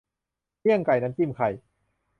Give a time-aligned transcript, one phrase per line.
[0.61, 1.49] เมี่ยงไก่ น้ำจิ้มไข่